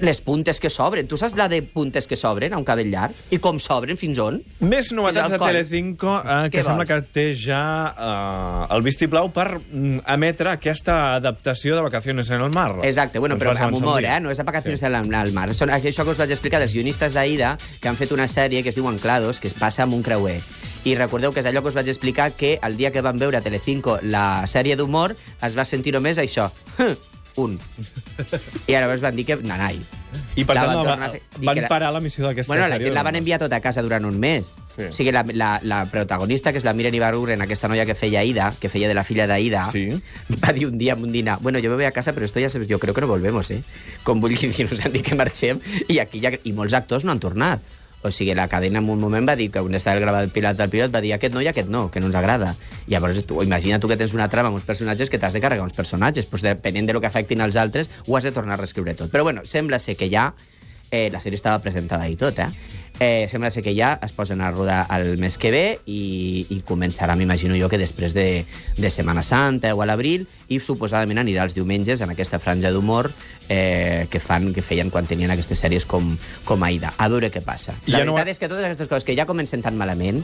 les 0.00 0.20
puntes 0.20 0.60
que 0.60 0.70
s'obren. 0.70 1.06
Tu 1.08 1.16
saps 1.20 1.36
la 1.38 1.48
de 1.48 1.62
puntes 1.62 2.06
que 2.06 2.16
s'obren 2.16 2.52
a 2.52 2.58
un 2.60 2.64
cabell 2.64 2.90
llarg? 2.92 3.14
I 3.34 3.38
com 3.42 3.58
s'obren, 3.62 3.96
fins 4.00 4.18
on? 4.22 4.40
Més 4.60 4.90
novetats 4.92 5.30
de. 5.32 5.38
Telecinco, 5.38 6.16
eh, 6.20 6.50
que 6.50 6.58
Què 6.58 6.64
sembla 6.66 6.84
vols? 6.84 7.04
que 7.06 7.12
té 7.16 7.26
ja 7.38 7.62
eh, 7.96 8.74
el 8.76 8.82
vistiplau 8.86 9.30
per 9.34 9.58
mm, 9.58 10.04
emetre 10.14 10.50
aquesta 10.54 11.14
adaptació 11.16 11.76
de 11.76 11.82
Vacaciones 11.86 12.30
en 12.30 12.40
el 12.42 12.50
Mar. 12.54 12.78
Exacte, 12.82 13.18
bueno, 13.18 13.34
Ens 13.36 13.42
però 13.44 13.52
vas 13.54 13.60
amb 13.60 13.68
avançar 13.74 13.86
humor, 13.88 14.00
dia. 14.02 14.16
eh? 14.16 14.20
No 14.20 14.30
és 14.30 14.40
a 14.40 14.44
vacacions 14.44 14.80
Sí. 14.80 14.86
al, 14.86 14.94
al 15.14 15.32
mar. 15.32 15.48
Són 15.54 15.70
això 15.70 16.04
que 16.04 16.10
us 16.10 16.18
vaig 16.18 16.30
explicar 16.30 16.60
dels 16.60 16.74
guionistes 16.74 17.14
d'Aida, 17.14 17.56
que 17.80 17.88
han 17.88 17.96
fet 17.96 18.12
una 18.12 18.26
sèrie 18.28 18.62
que 18.62 18.68
es 18.68 18.74
diu 18.76 18.88
Anclados, 18.88 19.38
que 19.40 19.48
es 19.48 19.54
passa 19.54 19.84
amb 19.84 19.94
un 19.94 20.02
creuer. 20.02 20.40
I 20.84 20.94
recordeu 20.98 21.32
que 21.32 21.40
és 21.40 21.46
allò 21.46 21.62
que 21.62 21.68
us 21.72 21.74
vaig 21.78 21.88
explicar 21.88 22.32
que 22.32 22.58
el 22.62 22.76
dia 22.76 22.90
que 22.92 23.00
van 23.00 23.16
veure 23.18 23.38
a 23.38 23.40
Telecinco 23.40 23.98
la 24.02 24.44
sèrie 24.46 24.76
d'humor 24.76 25.14
es 25.42 25.56
va 25.56 25.64
sentir 25.64 25.94
només 25.94 26.18
això. 26.18 26.50
Un. 27.36 27.58
I 28.66 28.72
llavors 28.72 29.00
van 29.02 29.16
dir 29.16 29.24
que 29.26 29.36
nanai. 29.42 29.80
I 30.38 30.44
per 30.46 30.54
La 30.54 30.62
tant 30.62 30.70
van 30.70 30.76
la, 30.76 30.90
tornar 30.90 30.98
va, 30.98 31.06
a 31.06 31.10
fer- 31.16 31.22
dir 31.40 31.46
van 31.48 31.54
que 31.54 31.62
era- 31.64 31.68
parar 31.68 31.92
l'emissió 31.92 32.24
d'aquesta 32.26 32.50
Bueno, 32.52 32.68
la 32.68 32.76
sèrie. 32.76 32.84
gent 32.86 32.94
la 32.94 33.02
van 33.02 33.14
doncs. 33.14 33.22
enviar 33.24 33.38
tota 33.42 33.56
a 33.56 33.60
casa 33.60 33.82
durant 33.82 34.04
un 34.06 34.18
mes. 34.20 34.52
Sí. 34.76 34.82
O 34.88 34.92
sigui, 34.92 35.12
la, 35.12 35.24
la, 35.32 35.60
la 35.62 35.84
protagonista, 35.86 36.50
que 36.52 36.58
és 36.58 36.64
la 36.64 36.72
Miren 36.72 36.94
Ibarguren, 36.94 37.42
aquesta 37.42 37.68
noia 37.68 37.86
que 37.86 37.94
feia 37.94 38.20
Aida, 38.20 38.52
que 38.60 38.68
feia 38.68 38.88
de 38.88 38.94
la 38.94 39.04
filla 39.04 39.26
d'Aida, 39.26 39.68
Sí. 39.72 39.88
va 40.44 40.52
dir 40.52 40.66
un 40.66 40.78
dia 40.78 40.94
en 40.94 41.02
un 41.02 41.12
dinar, 41.12 41.38
bueno, 41.40 41.58
yo 41.58 41.70
me 41.70 41.76
voy 41.76 41.84
a 41.84 41.92
casa, 41.92 42.12
pero 42.12 42.26
esto 42.26 42.40
ya 42.40 42.50
se... 42.50 42.64
yo 42.66 42.78
creo 42.78 42.94
que 42.94 43.00
no 43.00 43.06
volvemos, 43.08 43.50
eh? 43.50 43.62
Com 44.02 44.20
vull 44.20 44.34
dir, 44.34 44.50
nos 44.70 44.84
han 44.84 44.92
dit 44.92 45.02
que 45.06 45.14
marxem, 45.14 45.60
i 45.88 45.98
aquí 45.98 46.20
ja... 46.20 46.30
I 46.44 46.52
molts 46.52 46.74
actors 46.74 47.04
no 47.04 47.12
han 47.12 47.20
tornat. 47.20 47.60
O 48.04 48.10
sigui, 48.12 48.34
la 48.36 48.48
cadena 48.52 48.82
en 48.82 48.88
un 48.92 49.00
moment 49.00 49.24
va 49.24 49.34
dir 49.34 49.46
que 49.50 49.62
on 49.64 49.74
estava 49.74 49.96
el 49.96 50.04
gravat 50.04 50.32
pilot 50.32 50.58
del 50.58 50.68
pilot 50.68 50.92
va 50.92 51.00
dir 51.00 51.14
aquest 51.16 51.32
no 51.32 51.40
i 51.40 51.48
aquest 51.48 51.70
no, 51.72 51.86
que 51.90 52.02
no 52.02 52.10
ens 52.10 52.18
agrada. 52.20 52.50
I 52.84 52.92
llavors, 52.92 53.22
tu, 53.24 53.40
imagina 53.40 53.78
tu 53.80 53.88
que 53.88 53.96
tens 53.96 54.12
una 54.12 54.28
trama 54.28 54.50
amb 54.52 54.60
uns 54.60 54.66
personatges 54.68 55.08
que 55.08 55.18
t'has 55.18 55.32
de 55.32 55.40
carregar 55.40 55.64
uns 55.64 55.72
personatges, 55.72 56.28
doncs 56.28 56.44
depenent 56.44 56.90
de 56.90 56.92
lo 56.92 57.00
que 57.00 57.08
afectin 57.08 57.40
els 57.40 57.56
altres, 57.56 57.88
ho 58.04 58.18
has 58.18 58.28
de 58.28 58.34
tornar 58.36 58.58
a 58.58 58.60
reescriure 58.60 58.92
tot. 58.98 59.08
Però 59.08 59.24
bueno, 59.24 59.46
sembla 59.48 59.80
ser 59.80 59.96
que 59.96 60.10
ja 60.12 60.34
eh, 60.90 61.08
la 61.10 61.24
sèrie 61.24 61.40
estava 61.40 61.62
presentada 61.64 62.08
i 62.12 62.20
tot, 62.20 62.44
eh? 62.44 62.83
Eh, 63.00 63.26
sembla 63.28 63.50
ser 63.50 63.64
que 63.64 63.72
ja 63.74 63.98
es 64.06 64.12
posen 64.14 64.40
a 64.40 64.52
rodar 64.52 64.86
el 64.94 65.18
mes 65.18 65.34
que 65.36 65.50
ve 65.50 65.62
i, 65.90 66.46
i 66.54 66.60
començarà, 66.62 67.16
m'imagino 67.18 67.56
jo, 67.58 67.66
que 67.68 67.76
després 67.80 68.14
de, 68.14 68.44
de 68.78 68.90
Setmana 68.94 69.22
Santa 69.26 69.72
o 69.74 69.82
a 69.82 69.86
l'abril 69.90 70.28
i 70.46 70.60
suposadament 70.62 71.18
anirà 71.18 71.42
els 71.48 71.56
diumenges 71.58 72.04
en 72.06 72.12
aquesta 72.14 72.38
franja 72.38 72.70
d'humor 72.70 73.10
eh, 73.48 74.06
que 74.12 74.20
fan 74.22 74.52
que 74.54 74.62
feien 74.62 74.94
quan 74.94 75.10
tenien 75.10 75.34
aquestes 75.34 75.58
sèries 75.66 75.84
com, 75.90 76.12
com 76.46 76.62
Aida. 76.62 76.94
A 76.96 77.10
veure 77.10 77.32
què 77.34 77.42
passa. 77.42 77.74
La 77.90 77.98
ja 77.98 78.04
no 78.06 78.14
veritat 78.14 78.30
va- 78.30 78.36
és 78.36 78.38
que 78.44 78.48
totes 78.52 78.64
aquestes 78.70 78.88
coses 78.88 79.04
que 79.10 79.18
ja 79.18 79.26
comencen 79.26 79.60
tan 79.66 79.74
malament, 79.76 80.22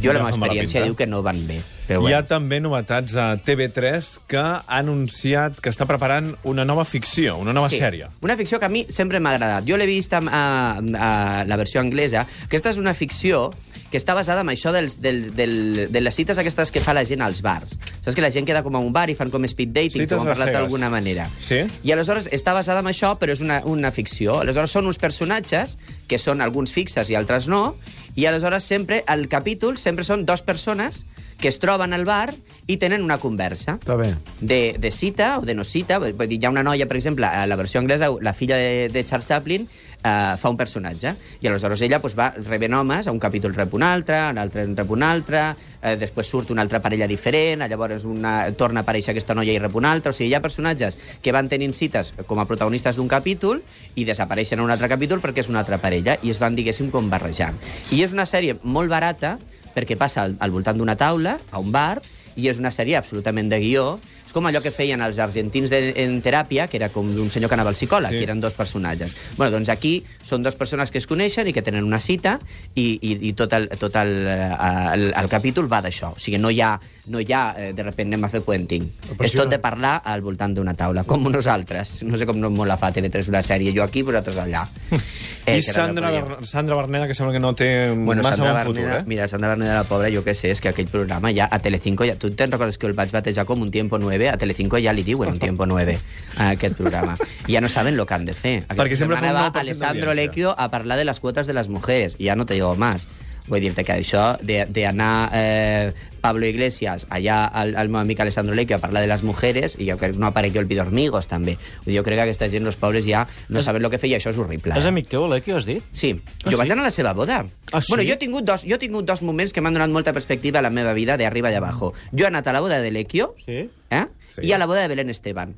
jo 0.00 0.10
Ja 0.10 0.16
la 0.16 0.24
meva 0.24 0.34
experiència 0.34 0.82
diu 0.84 0.96
que 0.98 1.06
no 1.06 1.22
van 1.24 1.40
bé. 1.48 1.60
Però 1.84 2.00
Hi 2.00 2.02
bueno. 2.06 2.16
ha 2.16 2.22
també 2.24 2.60
novetats 2.64 3.16
a 3.20 3.26
TV3 3.36 4.08
que 4.30 4.40
ha 4.40 4.62
anunciat 4.78 5.60
que 5.60 5.72
està 5.72 5.86
preparant 5.86 6.32
una 6.48 6.64
nova 6.64 6.86
ficció, 6.88 7.36
una 7.40 7.52
nova 7.52 7.68
sèrie. 7.72 8.08
Una 8.24 8.36
ficció 8.40 8.58
que 8.58 8.66
a 8.66 8.72
mi 8.72 8.86
sempre 8.88 9.20
m'ha 9.20 9.34
agradat. 9.36 9.68
Jo 9.68 9.76
l'he 9.76 9.88
vist 9.88 10.16
a, 10.16 10.22
a, 10.24 10.44
a 10.80 11.12
la 11.44 11.60
versió 11.60 11.82
anglesa. 11.84 12.24
Aquesta 12.48 12.72
és 12.72 12.80
una 12.80 12.94
ficció 12.96 13.50
que 13.94 14.00
està 14.00 14.16
basada 14.18 14.42
en 14.42 14.48
això 14.50 14.72
dels, 14.74 14.96
del, 14.98 15.28
del, 15.38 15.52
de 15.94 16.00
les 16.02 16.16
cites 16.18 16.40
aquestes 16.42 16.72
que 16.74 16.80
fa 16.82 16.90
la 16.96 17.04
gent 17.06 17.22
als 17.22 17.44
bars. 17.46 17.76
Saps 18.02 18.16
que 18.18 18.24
la 18.24 18.32
gent 18.34 18.48
queda 18.48 18.64
com 18.66 18.74
a 18.74 18.80
un 18.82 18.90
bar 18.92 19.06
i 19.12 19.14
fan 19.14 19.30
com 19.30 19.46
speed 19.46 19.70
dating, 19.70 20.02
Cites 20.02 20.18
com 20.18 20.26
hem 20.26 20.32
parlat 20.32 20.50
d'alguna 20.56 20.88
manera. 20.90 21.28
Sí? 21.38 21.60
I 21.86 21.94
aleshores 21.94 22.26
està 22.34 22.56
basada 22.56 22.82
en 22.82 22.90
això, 22.90 23.12
però 23.20 23.30
és 23.36 23.44
una, 23.44 23.60
una 23.70 23.92
ficció. 23.94 24.40
Aleshores 24.42 24.74
són 24.74 24.90
uns 24.90 24.98
personatges, 24.98 25.76
que 26.10 26.18
són 26.18 26.42
alguns 26.42 26.74
fixes 26.74 27.12
i 27.14 27.14
altres 27.14 27.46
no, 27.46 27.76
i 28.18 28.26
aleshores 28.26 28.66
sempre, 28.66 29.04
el 29.14 29.28
capítol, 29.30 29.78
sempre 29.78 30.02
són 30.02 30.26
dues 30.26 30.42
persones 30.42 31.04
que 31.40 31.48
es 31.48 31.58
troben 31.60 31.92
al 31.92 32.04
bar 32.08 32.34
i 32.66 32.78
tenen 32.80 33.02
una 33.04 33.18
conversa 33.20 33.78
Està 33.80 33.96
bé. 34.00 34.14
de, 34.40 34.76
de 34.80 34.90
cita 34.90 35.38
o 35.38 35.44
de 35.44 35.54
no 35.54 35.64
cita. 35.64 35.98
Vull 36.00 36.28
dir, 36.28 36.38
hi 36.40 36.46
ha 36.46 36.52
una 36.52 36.64
noia, 36.64 36.88
per 36.88 36.96
exemple, 36.96 37.26
a 37.26 37.46
la 37.46 37.56
versió 37.56 37.80
anglesa, 37.80 38.10
la 38.20 38.32
filla 38.32 38.56
de, 38.56 38.88
de 38.88 39.04
Charles 39.04 39.28
Chaplin 39.28 39.68
eh, 40.04 40.36
fa 40.38 40.48
un 40.48 40.56
personatge, 40.56 41.14
i 41.40 41.48
aleshores 41.48 41.82
ella 41.82 41.98
pues, 42.00 42.14
va 42.16 42.30
rebent 42.36 42.74
homes, 42.74 43.08
a 43.08 43.12
un 43.12 43.18
capítol 43.18 43.54
rep 43.54 43.74
un 43.74 43.82
altre, 43.82 44.16
a 44.16 44.32
l'altre 44.36 44.62
en 44.64 44.76
rep 44.76 44.90
un 44.94 45.02
altre, 45.02 45.44
eh, 45.80 45.96
després 46.00 46.28
surt 46.28 46.52
una 46.54 46.62
altra 46.62 46.80
parella 46.84 47.08
diferent, 47.10 47.64
llavors 47.68 48.04
una, 48.08 48.36
torna 48.56 48.82
a 48.82 48.86
aparèixer 48.86 49.14
aquesta 49.14 49.34
noia 49.34 49.56
i 49.56 49.58
rep 49.58 49.74
una 49.74 49.92
altra, 49.92 50.12
o 50.12 50.16
sigui, 50.16 50.30
hi 50.30 50.38
ha 50.38 50.42
personatges 50.44 50.98
que 51.22 51.32
van 51.34 51.48
tenint 51.48 51.74
cites 51.74 52.12
com 52.28 52.40
a 52.40 52.46
protagonistes 52.48 53.00
d'un 53.00 53.08
capítol 53.08 53.62
i 53.94 54.04
desapareixen 54.04 54.60
en 54.60 54.68
un 54.68 54.74
altre 54.74 54.88
capítol 54.92 55.24
perquè 55.24 55.44
és 55.44 55.50
una 55.52 55.64
altra 55.64 55.80
parella, 55.82 56.18
i 56.22 56.30
es 56.30 56.40
van, 56.42 56.54
diguéssim, 56.54 56.92
com 56.94 57.10
barrejant. 57.10 57.58
I 57.90 58.04
és 58.04 58.12
una 58.12 58.28
sèrie 58.28 58.58
molt 58.62 58.92
barata, 58.92 59.38
perquè 59.74 59.96
passa 60.00 60.22
al, 60.28 60.36
al 60.40 60.50
voltant 60.54 60.78
d'una 60.78 60.96
taula, 60.96 61.38
a 61.50 61.58
un 61.62 61.72
bar, 61.74 62.00
i 62.36 62.48
és 62.50 62.58
una 62.58 62.72
sèrie 62.74 62.96
absolutament 62.98 63.48
de 63.50 63.60
guió. 63.62 63.98
És 64.26 64.32
com 64.34 64.46
allò 64.48 64.58
que 64.64 64.72
feien 64.74 64.98
els 65.04 65.18
argentins 65.22 65.70
de, 65.70 65.92
en 66.02 66.16
teràpia, 66.24 66.64
que 66.66 66.76
era 66.80 66.88
com 66.90 67.06
un 67.06 67.28
senyor 67.30 67.46
que 67.52 67.54
anava 67.54 67.70
al 67.70 67.76
psicòleg, 67.78 68.10
Sí. 68.10 68.18
que 68.18 68.24
eren 68.26 68.40
dos 68.42 68.56
personatges. 68.58 69.12
Bueno, 69.36 69.52
doncs 69.54 69.68
aquí 69.70 69.92
són 70.26 70.42
dues 70.42 70.56
persones 70.58 70.90
que 70.90 70.98
es 70.98 71.06
coneixen 71.06 71.46
i 71.46 71.52
que 71.54 71.62
tenen 71.62 71.84
una 71.86 72.00
cita 72.02 72.40
i, 72.74 72.98
i, 72.98 73.12
i 73.28 73.32
tot, 73.38 73.52
el, 73.54 73.68
tot 73.78 73.94
el, 74.00 74.10
el, 74.26 75.12
el 75.14 75.28
capítol 75.30 75.70
va 75.70 75.78
d'això. 75.84 76.14
O 76.16 76.18
sigui, 76.18 76.40
no 76.42 76.50
hi 76.50 76.58
ha, 76.60 76.72
no 77.06 77.20
hi 77.20 77.32
ha 77.32 77.54
eh, 77.58 77.72
de 77.76 77.82
repente 77.82 78.14
anem 78.14 78.24
a 78.24 78.30
fer 78.32 78.40
puenting. 78.42 78.86
És 79.20 79.34
tot 79.36 79.50
de 79.52 79.58
parlar 79.60 79.98
al 80.04 80.22
voltant 80.24 80.54
d'una 80.56 80.72
taula, 80.74 81.04
com 81.04 81.22
nosaltres. 81.30 81.98
No 82.02 82.16
sé 82.16 82.24
com 82.26 82.38
no 82.40 82.48
molt 82.50 82.68
la 82.70 82.78
fa 82.80 82.92
TV3 82.94 83.28
una 83.28 83.42
sèrie, 83.44 83.74
jo 83.76 83.82
aquí, 83.84 84.02
vosaltres 84.02 84.38
allà. 84.40 84.64
I 85.44 85.58
que 85.60 85.62
Sandra, 85.62 86.08
Ber- 86.10 86.46
Sandra 86.48 86.76
Berneda, 86.78 87.06
que 87.06 87.12
sembla 87.14 87.34
que 87.34 87.40
no 87.40 87.50
té 87.54 87.90
Bueno, 87.92 88.22
massa 88.22 88.36
Sandra 88.38 88.52
bon 88.54 88.62
futur, 88.70 88.80
Berneda, 88.80 89.00
eh? 89.00 89.04
mira, 89.06 89.28
Sandra 89.28 89.50
Berneda, 89.50 89.74
la 89.82 89.84
pobra, 89.84 90.08
jo 90.08 90.22
què 90.24 90.32
sé, 90.32 90.48
és 90.54 90.62
que 90.64 90.70
aquell 90.72 90.88
programa 90.88 91.28
ja 91.36 91.50
a 91.52 91.58
Telecinco, 91.60 92.06
ja, 92.08 92.14
tu 92.16 92.30
te'n 92.32 92.54
recordes 92.54 92.78
que 92.80 92.88
el 92.88 92.94
vaig 92.96 93.12
batejar 93.12 93.44
com 93.44 93.60
un 93.60 93.70
tiempo 93.70 93.98
9, 94.00 94.30
a 94.32 94.38
Telecinco 94.40 94.80
ja 94.80 94.94
li 94.96 95.04
diuen 95.04 95.34
un 95.36 95.38
tiempo 95.42 95.66
9 95.68 95.98
a 96.38 96.48
aquest 96.54 96.78
programa. 96.80 97.18
I 97.46 97.58
ja 97.58 97.60
no 97.60 97.68
saben 97.68 97.98
lo 97.98 98.06
que 98.06 98.14
han 98.14 98.24
de 98.24 98.32
fer. 98.32 98.56
Aquesta 98.64 98.80
Perquè 98.80 98.96
sempre 98.96 99.18
fa 99.18 99.20
un 99.20 99.28
setmana 99.28 99.50
9% 99.50 99.52
va 99.52 99.60
Alessandro. 99.66 100.14
Lecchio 100.16 100.54
a 100.56 100.70
parlar 100.72 100.96
de 100.96 101.04
les 101.04 101.20
quotes 101.20 101.46
de 101.46 101.52
les 101.52 101.68
mujeres, 101.68 102.16
i 102.18 102.30
ja 102.32 102.36
no 102.40 102.46
te 102.46 102.54
digo 102.56 102.74
más. 102.76 103.06
Vull 103.46 103.60
dir-te 103.60 103.84
que 103.84 103.92
això 103.92 104.38
de- 104.40 104.64
d'anar 104.72 105.28
eh, 105.36 105.92
Pablo 106.22 106.46
Iglesias 106.48 107.06
allà 107.12 107.42
al, 107.52 107.74
al 107.76 107.90
meu 107.92 108.00
amic 108.00 108.20
Alessandro 108.24 108.54
Lecchio 108.56 108.76
a 108.76 108.80
parlar 108.80 109.02
de 109.04 109.08
les 109.10 109.22
mujeres 109.22 109.74
i 109.78 109.84
jo 109.90 109.98
crec 110.00 110.14
que 110.14 110.18
no 110.18 110.30
aparegué 110.30 110.58
el 110.62 110.64
Vidormigos 110.64 111.28
també. 111.28 111.58
Vull 111.84 111.92
dir, 111.92 111.98
jo 111.98 112.04
crec 112.06 112.16
que 112.16 112.22
aquesta 112.24 112.48
gent, 112.48 112.64
els 112.64 112.78
pobres 112.80 113.04
ja 113.04 113.26
no 113.52 113.60
saben 113.60 113.84
el 113.84 113.90
que 113.92 113.98
feia, 114.00 114.16
això 114.16 114.32
és 114.32 114.38
horrible. 114.40 114.72
És 114.72 114.86
eh? 114.86 114.88
amic 114.88 115.10
teu, 115.12 115.26
l'Equi, 115.28 115.52
has 115.52 115.66
dit? 115.68 115.84
Sí, 115.92 116.14
Ah, 116.16 116.48
jo 116.48 116.54
sí? 116.56 116.60
vaig 116.62 116.72
anar 116.72 116.86
a 116.86 116.88
la 116.88 116.94
seva 116.96 117.12
boda. 117.12 117.42
Ah, 117.72 117.82
sí? 117.82 117.92
Bueno, 117.92 118.06
jo 118.08 118.14
he 118.16 118.20
tingut 118.24 118.44
dos, 118.48 118.64
jo 118.64 118.76
he 118.76 118.80
tingut 118.80 119.04
dos 119.04 119.20
moments 119.20 119.52
que 119.52 119.60
m'han 119.60 119.76
donat 119.76 119.90
molta 119.92 120.14
perspectiva 120.16 120.60
a 120.60 120.62
la 120.64 120.70
meva 120.72 120.94
vida 120.96 121.18
de 121.20 121.26
arriba 121.28 121.52
i 121.52 121.60
abajo. 121.60 121.92
Jo 122.16 122.24
he 122.24 122.28
anat 122.32 122.48
a 122.48 122.52
la 122.56 122.60
boda 122.64 122.80
de 122.80 122.90
l'Equio 122.96 123.34
Sí. 123.44 123.68
eh? 123.90 124.06
Sí. 124.34 124.40
i 124.48 124.52
a 124.52 124.58
la 124.58 124.64
boda 124.66 124.80
de 124.80 124.88
Belén 124.88 125.10
Esteban. 125.10 125.52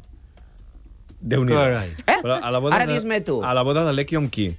déu 1.20 1.44
nhi. 1.44 1.52
Eh? 1.54 2.18
Però 2.22 2.36
a 2.42 2.50
la 2.50 2.58
boda 2.58 2.74
Ara 2.76 2.86
de, 2.86 2.94
dis-me 2.94 3.20
tu. 3.24 3.38
A 3.44 3.54
la 3.54 3.62
boda 3.62 3.84
de 3.86 3.92
l'Equi 3.94 4.16
amb 4.18 4.30
qui? 4.30 4.50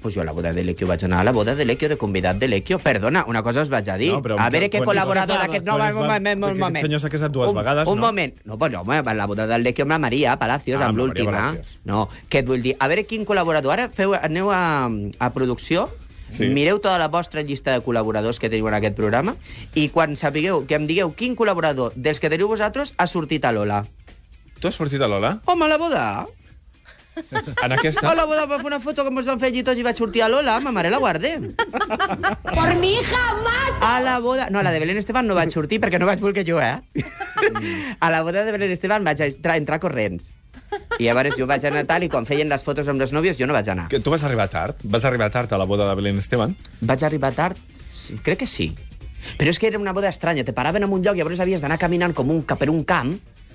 Pues 0.00 0.14
jo 0.14 0.20
a 0.22 0.24
la 0.24 0.32
boda 0.32 0.52
de 0.52 0.62
l'Equio 0.64 0.86
vaig 0.86 1.04
anar 1.04 1.20
a 1.20 1.24
la 1.24 1.32
boda 1.32 1.54
de 1.54 1.64
l'Equio, 1.64 1.88
de 1.88 1.96
convidat 1.96 2.36
de 2.36 2.48
l'Equio. 2.48 2.78
Perdona, 2.78 3.24
una 3.26 3.42
cosa 3.42 3.62
us 3.62 3.70
vaig 3.70 3.88
a 3.90 3.96
dir. 3.96 4.12
No, 4.12 4.36
a 4.38 4.48
veure 4.50 4.68
què 4.70 4.82
col·laborador 4.84 5.34
es 5.36 5.40
va- 5.40 5.46
d'aquest... 5.46 5.64
No, 5.66 5.76
quan 5.76 5.94
un 5.96 6.02
va- 6.02 6.06
moment, 6.14 6.38
un 6.38 6.42
perquè 6.44 6.50
aquest 6.50 6.60
moment. 6.60 6.84
senyor 6.86 7.00
s'ha 7.00 7.10
casat 7.10 7.32
dues 7.32 7.50
un, 7.50 7.56
vegades, 7.56 7.88
Un 7.88 7.98
no? 8.00 8.06
moment. 8.06 8.34
No, 8.44 8.58
però 8.58 8.80
home, 8.82 9.00
va 9.02 9.14
la 9.14 9.26
boda 9.26 9.46
del 9.46 9.62
l'Equio 9.62 9.84
amb 9.84 9.92
la 9.96 9.98
Maria 9.98 10.36
Palacios, 10.38 10.80
Ah, 10.80 10.86
amb 10.86 10.98
l'última. 10.98 11.54
No, 11.84 12.08
què 12.30 12.38
et 12.42 12.46
vull 12.46 12.62
dir? 12.62 12.76
A 12.78 12.88
veure 12.88 13.04
quin 13.04 13.24
col·laborador... 13.24 13.72
Ara 13.72 13.88
feu, 13.88 14.14
aneu 14.14 14.50
a, 14.50 14.88
a 15.18 15.32
producció, 15.32 15.88
Sí. 16.34 16.46
mireu 16.48 16.78
tota 16.80 16.96
la 16.98 17.06
vostra 17.08 17.42
llista 17.42 17.70
de 17.70 17.80
col·laboradors 17.84 18.40
que 18.40 18.48
teniu 18.50 18.66
en 18.66 18.74
aquest 18.74 18.96
programa 18.96 19.36
i 19.74 19.88
quan 19.90 20.16
sapigueu, 20.16 20.64
que 20.66 20.74
em 20.74 20.86
digueu 20.88 21.12
quin 21.14 21.36
col·laborador 21.36 21.92
dels 21.94 22.18
que 22.18 22.30
teniu 22.32 22.48
vosaltres 22.48 22.94
ha 22.96 23.06
sortit 23.06 23.44
a 23.44 23.52
Lola. 23.52 23.84
Tu 24.58 24.66
has 24.66 24.74
sortit 24.74 25.00
a 25.04 25.06
Lola? 25.06 25.36
Home, 25.44 25.66
a 25.66 25.68
la 25.68 25.76
boda? 25.78 26.26
En 27.62 27.72
aquesta? 27.72 28.10
A 28.10 28.14
la 28.18 28.24
boda 28.26 28.46
va 28.50 28.58
fer 28.58 28.66
una 28.66 28.80
foto 28.82 29.04
que 29.06 29.12
ens 29.12 29.28
van 29.28 29.40
fer 29.40 29.50
allí 29.52 29.62
tots 29.66 29.78
i 29.78 29.84
vaig 29.86 29.98
sortir 29.98 30.24
a 30.24 30.28
Lola, 30.28 30.56
ma 30.60 30.72
mare 30.74 30.90
la 30.90 30.98
guardé. 30.98 31.34
Por 31.54 32.74
mi 32.80 32.94
hija, 32.98 33.22
mata. 33.44 33.76
A 33.80 34.00
la 34.02 34.18
boda... 34.18 34.48
No, 34.50 34.58
a 34.58 34.64
la 34.66 34.72
de 34.74 34.80
Belén 34.82 34.98
Esteban 34.98 35.28
no 35.30 35.36
vaig 35.38 35.52
sortir 35.54 35.80
perquè 35.82 36.00
no 36.00 36.08
vaig 36.10 36.22
voler 36.22 36.44
jo, 36.46 36.60
eh? 36.60 36.80
A 38.00 38.10
la 38.10 38.22
boda 38.26 38.44
de 38.44 38.54
Belén 38.54 38.72
Esteban 38.74 39.04
vaig 39.06 39.22
entrar, 39.26 39.56
entrar 39.60 39.80
corrents. 39.80 40.30
I 40.98 41.06
llavors 41.06 41.36
jo 41.38 41.46
vaig 41.46 41.64
anar 41.68 41.84
tal 41.86 42.02
i 42.06 42.10
quan 42.10 42.26
feien 42.26 42.50
les 42.50 42.64
fotos 42.66 42.88
amb 42.90 43.02
les 43.02 43.12
nòvios 43.14 43.38
jo 43.38 43.46
no 43.46 43.54
vaig 43.54 43.68
anar. 43.70 43.86
Que 43.92 44.00
tu 44.02 44.10
vas 44.10 44.24
arribar 44.26 44.48
tard? 44.50 44.82
Vas 44.82 45.04
arribar 45.04 45.30
tard 45.30 45.52
a 45.52 45.60
la 45.60 45.68
boda 45.70 45.86
de 45.88 45.94
Belén 45.98 46.18
Esteban? 46.18 46.56
Vaig 46.80 47.04
arribar 47.06 47.32
tard? 47.34 47.58
Sí, 47.94 48.18
crec 48.22 48.42
que 48.42 48.50
sí. 48.50 48.72
Però 49.38 49.50
és 49.50 49.58
que 49.58 49.70
era 49.70 49.78
una 49.80 49.94
boda 49.96 50.10
estranya. 50.10 50.44
Te 50.44 50.52
paraven 50.52 50.84
en 50.84 50.92
un 50.92 51.02
lloc 51.02 51.16
i 51.16 51.22
llavors 51.22 51.40
havies 51.40 51.62
d'anar 51.62 51.78
caminant 51.80 52.12
com 52.12 52.30
un, 52.30 52.42
per 52.44 52.68
un 52.70 52.82
camp 52.84 53.14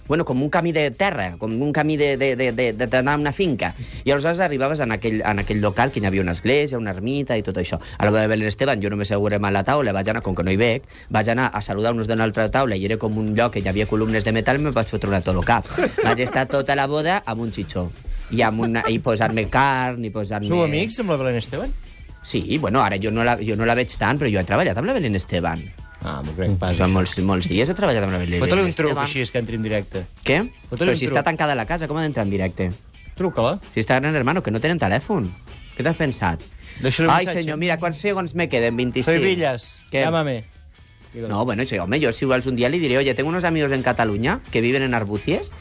bueno, 0.10 0.25
com 0.25 0.42
un 0.44 0.50
camí 0.50 0.74
de 0.74 0.89
terra, 0.92 1.38
com 1.38 1.54
un 1.62 1.72
camí 1.72 1.96
de- 1.96 2.18
de- 2.18 2.36
de- 2.36 2.51
de- 2.51 2.74
de- 2.74 2.88
d'anar 2.88 3.13
a 3.13 3.18
una 3.18 3.32
finca. 3.32 3.74
I 4.04 4.12
aleshores 4.12 4.42
arribaves 4.42 4.82
en 4.82 4.92
aquell, 4.92 5.22
en 5.22 5.39
aquell 5.39 5.62
local 5.62 5.92
que 5.92 6.01
hi 6.01 6.06
havia 6.06 6.22
una 6.22 6.34
església, 6.34 6.78
una 6.78 6.92
ermita 6.92 7.38
i 7.38 7.44
tot 7.44 7.56
això. 7.58 7.80
A 7.98 8.04
la 8.06 8.12
boda 8.12 8.22
de 8.24 8.28
Belén 8.28 8.48
Esteban 8.50 8.82
jo 8.82 8.89
no 8.89 8.98
m'assegurem 8.98 9.46
a 9.46 9.51
la 9.51 9.63
taula, 9.63 9.94
vaig 9.94 10.10
anar, 10.10 10.22
com 10.22 10.36
que 10.36 10.44
no 10.44 10.51
hi 10.51 10.58
veig, 10.58 10.84
vaig 11.10 11.30
anar 11.30 11.51
a 11.54 11.62
saludar 11.62 11.94
uns 11.94 12.08
d'una 12.10 12.24
altra 12.25 12.50
taula 12.51 12.75
i 12.75 12.84
era 12.86 12.98
com 12.98 13.16
un 13.18 13.36
lloc 13.36 13.54
que 13.54 13.60
hi 13.63 13.68
havia 13.70 13.86
columnes 13.86 14.25
de 14.25 14.32
metal 14.34 14.58
i 14.60 14.63
me 14.66 14.72
vaig 14.72 14.88
fotre 14.89 15.08
una 15.10 15.22
tot 15.22 15.36
el 15.38 15.46
cap. 15.46 15.66
Vaig 16.04 16.20
estar 16.25 16.48
tota 16.50 16.75
la 16.75 16.88
boda 16.88 17.22
amb 17.25 17.42
un 17.42 17.51
xitxó. 17.54 17.92
I, 18.32 18.42
amb 18.42 18.60
una, 18.66 18.84
i 18.89 18.98
posar-me 19.00 19.48
carn, 19.50 20.04
i 20.06 20.10
posar-me... 20.10 20.48
Sou 20.50 20.63
amics 20.63 21.00
amb 21.00 21.10
la 21.13 21.18
Belén 21.18 21.38
Esteban? 21.38 21.72
Sí, 22.24 22.58
bueno, 22.58 22.82
ara 22.84 22.98
jo 23.01 23.12
no, 23.12 23.24
la, 23.24 23.38
jo 23.38 23.56
no 23.56 23.66
la 23.66 23.75
veig 23.78 23.94
tant, 23.98 24.18
però 24.20 24.28
jo 24.30 24.39
he 24.42 24.44
treballat 24.44 24.78
amb 24.78 24.88
la 24.89 24.94
Belén 24.98 25.16
Esteban. 25.16 25.63
Ah, 26.03 26.22
m'ho 26.24 26.32
crec 26.38 26.53
pas. 26.60 26.77
Fa 26.79 26.88
molts, 26.88 27.18
molts 27.27 27.50
dies 27.51 27.70
he 27.70 27.75
treballat 27.75 28.06
amb 28.06 28.13
la 28.15 28.22
Belén 28.22 28.39
Fota-li 28.39 28.63
un 28.63 28.75
truc 28.75 29.00
així, 29.03 29.24
és 29.25 29.32
que 29.34 29.41
entri 29.41 29.60
en 29.60 29.65
directe. 29.65 30.06
Què? 30.24 30.39
Però 30.72 30.94
si 30.96 31.08
truc. 31.10 31.18
està 31.18 31.25
tancada 31.27 31.58
la 31.60 31.65
casa, 31.68 31.89
com 31.91 32.00
ha 32.00 32.06
d'entrar 32.06 32.24
en 32.27 32.32
directe? 32.32 32.70
Truca-la. 33.20 33.58
Si 33.74 33.84
està 33.84 34.00
gran 34.00 34.15
hermano, 34.15 34.44
que 34.44 34.51
no 34.51 34.62
tenen 34.63 34.79
telèfon. 34.79 35.27
Què 35.75 35.84
t'has 35.84 36.00
pensat? 36.00 36.46
Deixa-li 36.79 37.10
un 37.10 37.13
Ai, 37.13 37.25
missatge. 37.25 37.44
senyor, 37.44 37.60
mira, 37.60 37.75
quants 37.82 38.00
segons 38.00 38.36
me 38.36 38.48
queden? 38.48 38.77
25. 38.79 39.03
Soy 39.12 39.20
Villas. 39.20 39.68
Què? 39.91 40.06
Llámame. 40.06 40.46
No, 41.13 41.44
bueno, 41.44 41.66
sí, 41.66 41.78
home, 41.78 42.00
yo 42.00 42.12
si 42.12 42.25
vols 42.25 42.46
un 42.46 42.56
día 42.56 42.70
le 42.70 42.78
diré, 42.78 42.98
oye, 42.98 43.13
tengo 43.16 43.30
unos 43.30 43.44
amigos 43.44 43.72
en 43.72 43.82
Cataluña 43.82 44.42
que 44.51 44.62
viven 44.62 44.84
en 44.84 44.94
Arbucies 44.94 45.51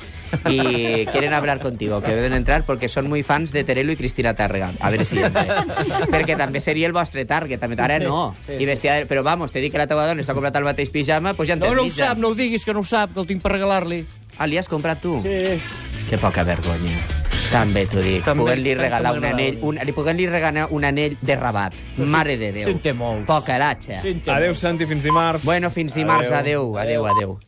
y 0.48 1.06
quieren 1.12 1.32
hablar 1.32 1.60
contigo, 1.60 2.02
que 2.02 2.14
deben 2.14 2.34
entrar 2.34 2.64
porque 2.66 2.88
son 2.88 3.08
muy 3.08 3.22
fans 3.22 3.50
de 3.52 3.64
Terelu 3.64 3.92
y 3.92 3.96
Cristina 3.96 4.34
Tàrrega. 4.36 4.72
A 4.80 4.90
veure 4.90 5.06
si 5.08 5.18
entra. 5.18 5.64
Perquè 6.12 6.36
també 6.36 6.60
seria 6.60 6.86
el 6.86 6.92
vostre 6.92 7.24
target. 7.24 7.60
També. 7.60 7.80
Ara 7.80 7.98
no. 8.02 8.34
Sí, 8.46 8.58
I 8.60 8.68
vestia... 8.68 8.98
Però 9.08 9.22
vamos, 9.24 9.52
te 9.52 9.62
dic 9.64 9.72
que 9.72 9.80
la 9.80 9.88
teva 9.88 10.06
dona 10.06 10.24
s'ha 10.24 10.36
comprat 10.36 10.56
el 10.60 10.68
mateix 10.68 10.92
pijama, 10.92 11.32
doncs 11.32 11.48
ja 11.48 11.56
No, 11.56 11.64
entens 11.64 11.80
no 11.80 11.86
ho 11.86 11.94
sap, 11.96 12.18
no 12.18 12.32
ho 12.34 12.36
diguis, 12.36 12.66
que 12.68 12.76
no 12.76 12.84
ho 12.84 12.88
sap, 12.88 13.14
que 13.14 13.24
el 13.24 13.30
tinc 13.30 13.40
per 13.42 13.56
regalar-li. 13.56 14.04
Ah, 14.36 14.46
li 14.46 14.60
has 14.60 14.68
comprat 14.68 15.00
tu? 15.00 15.16
Sí. 15.24 15.56
Que 16.10 16.20
poca 16.20 16.44
vergonya. 16.44 17.17
També 17.48 17.86
t'ho 17.88 18.02
dic. 18.04 18.22
També, 18.26 18.52
tant 18.52 18.80
regalar 18.82 19.14
un 19.16 19.24
anell, 19.24 19.58
un, 19.64 19.80
li 19.88 19.96
podent-li 19.96 20.28
regalar 20.28 20.68
un 20.74 20.84
anell 20.84 21.16
de 21.20 21.36
rabat. 21.40 21.76
Mare 21.96 22.36
de 22.40 22.52
Déu. 22.60 22.68
Se'n 22.68 22.80
té 22.84 22.92
molts. 22.92 23.26
Poca 23.28 23.58
latxa. 23.60 24.02
Té 24.04 24.16
Adéu. 24.34 24.56
Santi, 24.58 24.86
fins 24.86 25.04
dimarts. 25.08 25.48
Bueno, 25.48 25.70
fins 25.72 25.96
dimarts. 25.96 26.32
Adéu, 26.32 26.76
adéu, 26.78 27.06
adéu. 27.08 27.38